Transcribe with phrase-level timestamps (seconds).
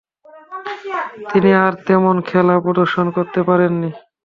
[1.29, 3.89] তিনি আর তেমন খেলা প্রদর্শন করতে পারেননি।